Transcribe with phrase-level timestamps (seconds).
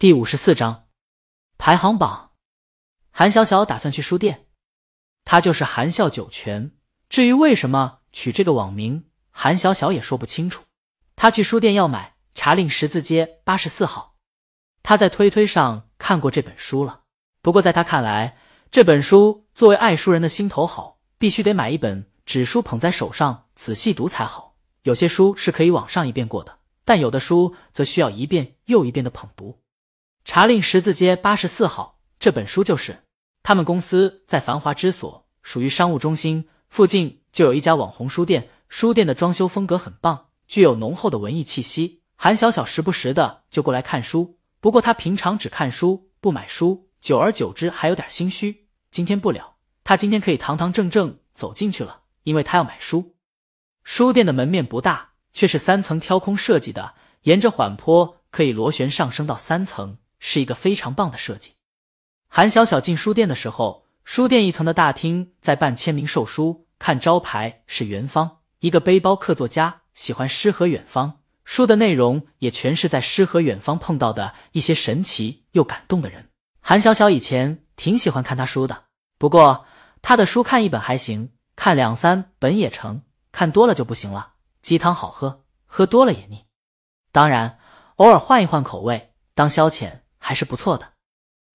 [0.00, 0.86] 第五十四章
[1.58, 2.30] 排行榜。
[3.10, 4.46] 韩小小打算去书店，
[5.24, 6.70] 他就是韩笑九泉。
[7.08, 10.62] 至于为什么取这个网名，韩小小也说不清楚。
[11.16, 14.14] 他去书店要买《茶令十字街八十四号》，
[14.84, 17.00] 他在推推上看过这本书了。
[17.42, 18.38] 不过在他看来，
[18.70, 24.54] 这本书作为爱书人的心头好，必须得买一本纸书捧在手上仔细读才好。
[24.82, 29.58] 有些书是可以往上一遍过的，但有的书则需要一遍又一遍的捧读。
[30.28, 33.04] 查令十字街八十四号这本书就是
[33.42, 42.02] 他们公司在繁华之所，属于商务中心附近就有一家网红书店，书店的装修风格很棒，具有浓厚的文艺气息。
[42.14, 48.68] 韩小小时不时的就过来看书，不过她平常只看书不买书，久而久之还有点心虚。
[48.90, 53.16] 今天不了，他今天可以堂堂正正走进去了，因为他要买书。
[53.82, 59.96] 书店的门面不大，却是三层挑空设计的，沿着缓坡可以螺旋上升到三层。
[60.18, 61.52] 是一个非常棒的设计。
[62.28, 76.28] 韩小小进书店的时候，书店一层的大厅在办签名售书，看招牌是元芳，一个背包客作家，喜欢诗和远方，书的内容也全是在诗和远方碰到的一些神奇又感动的人。
[76.60, 78.84] 韩小小以前挺喜欢看他书的，
[79.16, 79.64] 不过
[80.02, 84.34] 他的书看一本还行，看两三本也成，看多了就不行了。
[84.60, 86.44] 鸡汤好喝，喝多了也腻。
[87.10, 87.58] 当然，
[87.96, 90.00] 偶尔换一换口味当消遣。
[90.18, 90.92] 还是不错的。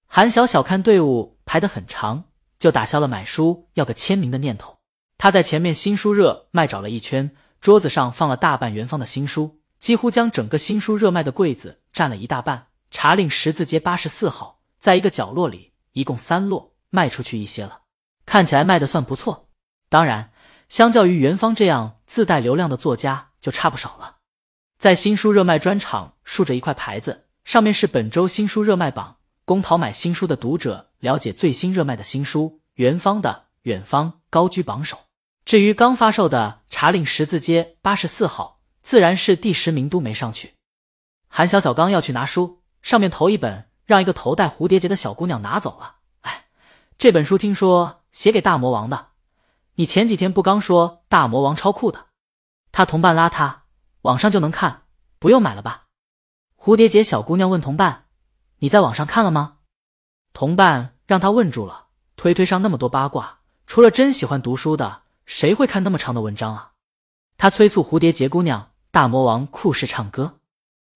[0.08, 2.26] 韩小小看队伍排得很长，
[2.60, 4.78] 就打消了买书要个签名的念头。
[5.18, 12.68] 他在前面新书热卖找了一圈，桌子上放了大半元芳的新书，几乎将整个新书热卖的柜子占了一大半。
[12.92, 17.82] 查令十字街八十四号，在一个角落里，一共三摞，卖出去一些了，
[18.26, 19.50] 看起来卖的算不错。
[19.90, 20.32] 当然，
[20.70, 24.18] 相较于元芳这样自带流量的作家，就差不少了。
[24.78, 27.23] 在新书热卖专场竖着一块牌子。
[27.44, 32.62] 上面是本周新书热卖榜，供淘买新书的读者了解最新热卖的新书。
[32.76, 34.98] 元芳的《远方》高居榜首，
[35.46, 40.54] 至于刚发售的《茶令十字街八十四号》，自然是第十名都没上去。
[41.28, 45.98] 韩小小刚要去拿书，上面头一本让一个头戴蝴蝶结的小姑娘拿走了。
[46.22, 46.46] 哎，
[46.98, 49.10] 这本书听说写给大魔王的，
[49.76, 52.08] 你前几天不刚说大魔王超酷的？
[52.72, 53.66] 他同伴拉他，
[54.02, 54.86] 网上就能看，
[55.20, 55.84] 不用买了吧？
[56.66, 58.06] 蝴蝶结小姑娘问同伴
[58.60, 59.58] ：“你在网上看了吗？”
[60.32, 61.88] 同伴让他问住了。
[62.16, 66.72] 推推上那么多八卦，除了真喜欢读书的，谁会看那么长的文章啊？
[67.36, 70.40] 他催促蝴蝶结姑娘：“大魔王酷似唱歌，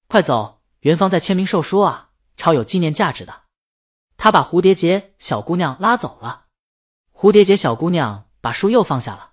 [0.08, 0.62] 快走！
[0.80, 3.42] 元芳在签名售书啊，超有纪念价值的。”
[4.16, 6.46] 他把蝴蝶结小姑娘拉走了。
[7.12, 9.32] 蝴蝶结小姑娘把书又放下了。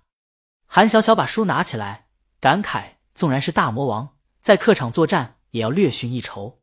[0.67, 2.09] 韩小小把书拿起来，
[2.41, 5.34] 感慨：纵然是大魔王，在客场作战。
[5.55, 6.59] 也要略逊一筹，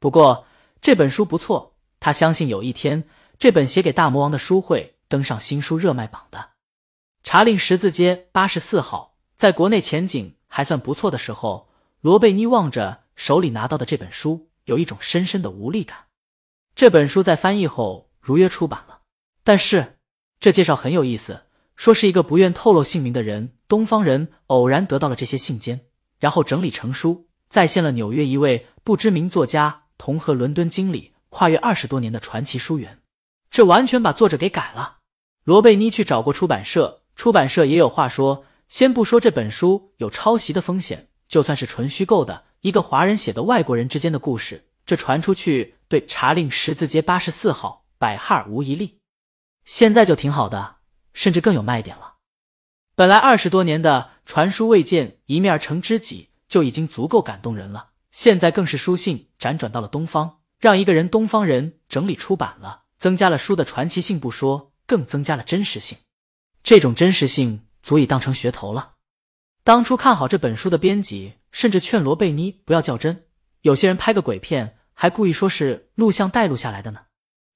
[0.00, 0.46] 不过
[0.80, 3.04] 这本书不错，他相信有一天
[3.38, 6.52] 这本写给大魔王的书会登上新书热卖榜的。
[7.22, 11.68] 查令十字街八十四号，在国内前景还算不错的时候，
[12.00, 16.06] 罗贝妮望着手里拿到的这本书，有一种深深的无力感。
[16.74, 19.02] 这本书在翻译后如约出版了，
[19.44, 19.98] 但是
[20.40, 21.42] 这介绍很有意思，
[21.76, 25.80] 说是一个不愿透露姓名的人，东方人偶然得到了这些信笺，
[26.18, 27.28] 然后整理成书。
[27.52, 33.02] 再现了纽约一位不知名作家同和伦敦经理跨越二十多年的传奇书缘，
[33.50, 35.00] 这完全把作者给改了。
[35.44, 38.46] 罗贝妮去找过出版社，出版社也有话说。
[38.70, 48.98] 先不说这本书有抄袭的风险，就算是纯虚构的，一个华人写的外国人之间的故事，这传出去对查令十字街八十四号百害无一利。
[49.66, 50.76] 现在就挺好的，
[51.12, 52.14] 甚至更有卖点了。
[52.96, 56.30] 本来二十多年的传书未见一面成知己。
[56.52, 57.92] 就已经足够感动人了。
[58.10, 65.96] 现在更是书信辗转到了东方，让一个人东方人整理出版了，增加了书的传奇性不说，更增加了真实性。
[66.62, 68.96] 这种真实性足以当成噱头了。
[69.64, 73.24] 当初看好这本书的编辑，甚至劝罗贝妮不要较真。
[73.62, 77.00] 有些人拍个鬼片，还故意说是录像带录下来的呢。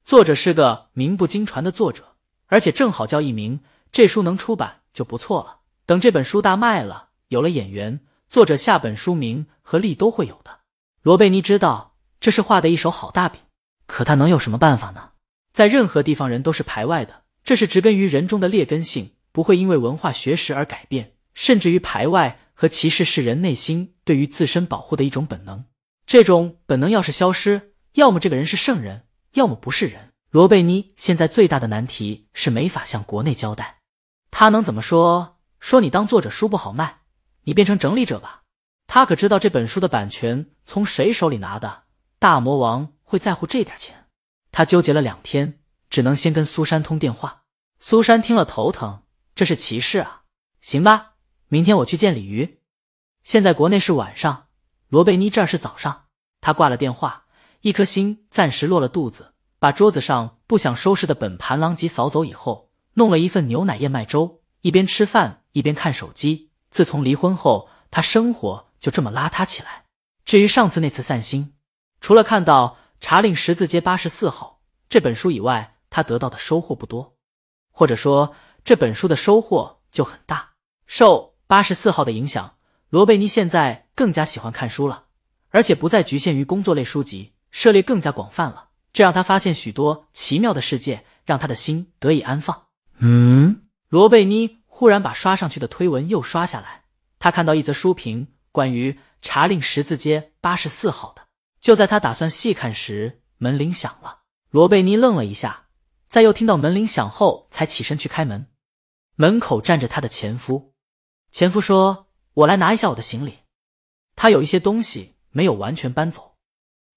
[0.06, 2.16] 作者是个名不经传的作者，
[2.46, 3.60] 而且正好叫一名，
[3.92, 5.58] 这书能出版就不错了。
[5.84, 8.00] 等这本书大卖了，有了演员。
[8.28, 10.60] 作者下本书名和利都会有的。
[11.02, 13.40] 罗贝尼知道这是画的一手好大饼，
[13.86, 15.10] 可他能有什么办法呢？
[15.52, 21.12] 在任何地方，人都是排外的，这是植根于人中的劣根性，不会因为文化学识而改变。
[21.34, 25.64] 甚至于排外和歧视是人内心对于自身保护的一种本能。
[26.06, 30.12] 这种本能要是消失，要么这个人是圣人，要么不是人。
[30.30, 33.78] 罗贝尼现在最大的难题是没法向国内交代，
[34.30, 35.38] 他能怎么说？
[35.60, 37.00] 说你当作者书不好卖？
[37.46, 38.42] 你变成整理者吧，
[38.88, 41.84] 他可知道这本书的版权从谁手里拿的？
[42.18, 44.08] 大魔王会在乎这点钱？
[44.50, 47.44] 他纠结了两天，只能先跟苏珊通电话。
[47.78, 49.02] 苏珊听了头疼，
[49.36, 50.22] 这是歧视啊！
[50.60, 51.12] 行吧，
[51.46, 52.58] 明天我去见鲤鱼。
[53.22, 54.48] 现在国内是晚上，
[54.88, 56.06] 罗贝妮这儿是早上。
[56.40, 57.26] 他挂了电话，
[57.60, 66.45] 一颗心暂时落了肚子，把桌子上不想收拾的本盘狼藉扫走以后，弄了一份牛奶燕麦粥，一边吃饭一边看手机。
[66.76, 69.84] 自从离婚后，他生活就这么邋遢起来。
[70.26, 71.54] 至于上次那次散心，
[72.02, 77.16] 除了看到《查令十字街八十四号》这本书以外，他得到的收获不多，
[77.72, 80.50] 或者说这本书的收获就很大。
[80.86, 82.56] 受八十四号的影响，
[82.90, 85.04] 罗贝尼现在更加喜欢看书了，
[85.48, 88.68] 而且不再局限于工作类书籍，涉猎更加广泛了。
[88.92, 92.64] 这让他发现许多奇妙的世界，让他的心得以安放。
[92.98, 96.82] 嗯，罗贝尼忽然把刷上去的推文又刷下来，
[97.18, 98.98] 他看到一则书评，关于。
[99.22, 101.26] 查令十字街八十四号的。
[101.58, 104.20] 就在他打算细看时，门铃响了。
[104.50, 105.68] 罗贝妮愣了一下，
[106.08, 108.48] 在又听到门铃响后，才起身去开门。
[109.14, 110.74] 门口站着他的前夫。
[111.32, 113.38] 前夫说：“我来拿一下我的行李，
[114.14, 116.34] 他有一些东西没有完全搬走。”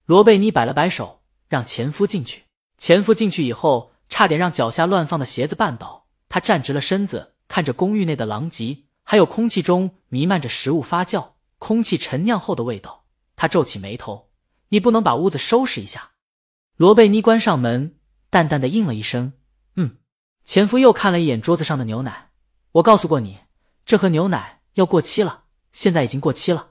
[0.05, 2.43] 罗贝妮摆了摆手，让前夫进去。
[2.77, 6.05] 前夫进去以后，差点让脚下乱放的鞋子绊倒。
[6.27, 11.31] 他站直了身子，看着公寓内的狼藉，还有空气中弥漫着食物发酵。
[11.57, 13.04] 空气陈酿后的味道，
[13.36, 14.30] 他皱起眉头。
[14.69, 16.12] 你不能把屋子收拾一下？
[16.78, 17.98] 罗贝妮关上门，
[18.30, 19.34] 淡淡的应了一声
[19.75, 19.98] ：“嗯。”
[20.46, 22.30] 前夫又看了一眼桌子上的牛奶。
[22.74, 23.40] 我告诉过你，
[23.86, 25.44] 这盒牛奶要过期了，
[25.74, 26.69] 现在已经过期了。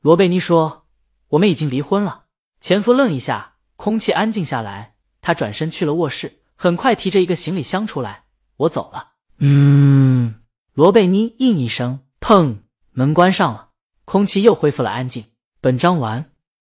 [0.00, 0.86] 罗贝妮说
[1.28, 2.24] ：“我们已经离婚了。”
[2.60, 4.96] 前夫愣一下，空气安静下来。
[5.20, 8.24] 他转身去了卧室，很快提着一个行李箱出来。
[8.56, 9.15] 我走了。
[9.38, 10.34] 嗯。
[10.74, 12.56] 罗贝妮应一声，砰，
[12.92, 13.68] 门关上了。
[14.04, 15.24] 空气又恢复了安静。
[15.60, 16.30] 本章完。